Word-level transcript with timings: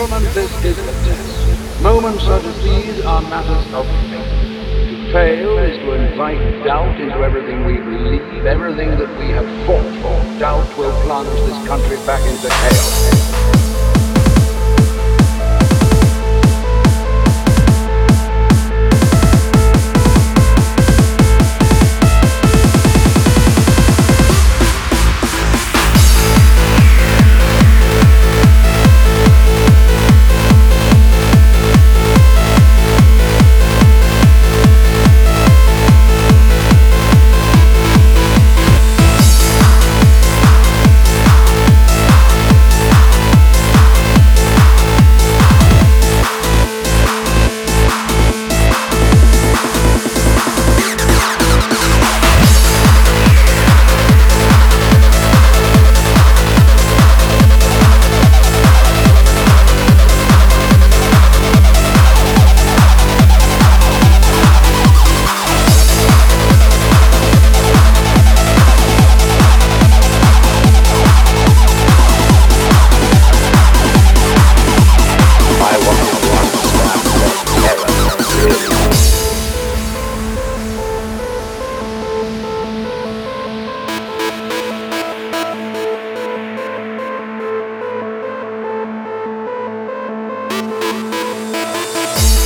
Gentlemen, 0.00 0.32
this 0.32 0.64
is 0.64 0.78
a 0.78 0.92
test. 1.04 1.82
Moments 1.82 2.24
such 2.24 2.42
as 2.42 2.64
these 2.64 3.04
are 3.04 3.20
matters 3.20 3.66
of 3.74 3.84
faith. 4.08 4.88
To 4.88 5.12
fail 5.12 5.58
is 5.58 5.76
to 5.76 5.92
invite 5.92 6.64
doubt 6.64 6.98
into 6.98 7.18
everything 7.18 7.66
we 7.66 7.76
believe, 7.76 8.46
everything 8.46 8.96
that 8.96 9.18
we 9.18 9.28
have 9.28 9.44
fought 9.66 9.84
for. 10.00 10.38
Doubt 10.38 10.78
will 10.78 10.98
plunge 11.02 11.28
this 11.28 11.68
country 11.68 11.98
back 12.06 12.26
into 12.26 12.48
chaos. 12.48 13.59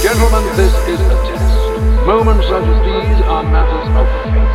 Gentlemen, 0.05 0.44
this 0.52 0.69
is 0.84 1.00
a 1.00 1.16
test. 1.24 1.56
Moments 2.05 2.44
such 2.44 2.60
as 2.60 2.78
these 2.84 3.24
are 3.24 3.41
matters 3.41 3.88
of 3.97 4.05
faith. 4.20 4.52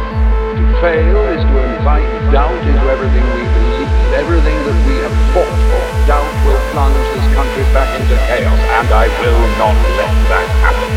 To 0.61 0.63
fail 0.77 1.25
is 1.33 1.41
to 1.41 1.55
invite 1.73 2.05
doubt 2.29 2.53
into 2.53 2.85
everything 2.85 3.25
we 3.33 3.41
believe, 3.57 3.89
everything 4.13 4.53
that 4.53 4.77
we 4.85 5.01
have 5.01 5.15
fought 5.33 5.49
for. 5.49 5.83
Doubt 6.05 6.29
will 6.45 6.61
plunge 6.69 7.01
this 7.17 7.25
country 7.33 7.65
back 7.73 7.89
into 7.97 8.13
chaos, 8.29 8.61
and 8.77 8.93
I 8.93 9.09
will 9.09 9.41
not 9.57 9.73
let 9.97 10.13
that 10.29 10.47
happen. 10.61 10.89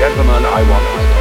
Gentlemen, 0.00 0.40
I 0.40 0.64
want 0.72 1.11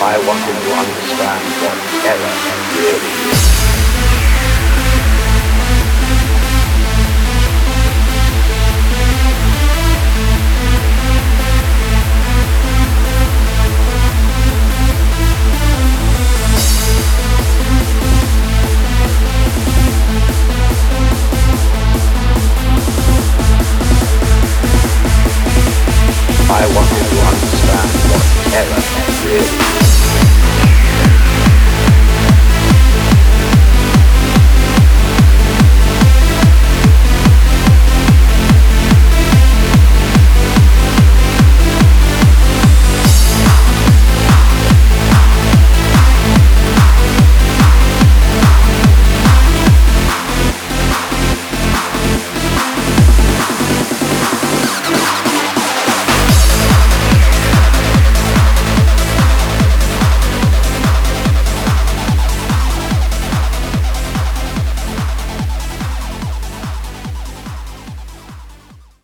by 0.00 0.16
wanting 0.16 0.54
to 0.54 0.70
understand 0.72 1.44
what 1.60 1.76
error 2.06 2.34
really 2.74 3.10
is. 3.28 3.50
I 26.52 26.66
wanted 26.74 27.04
to 27.04 27.18
understand 27.30 27.90
what 28.10 28.24
error 28.54 28.82
really 29.26 29.74
is. 29.76 29.79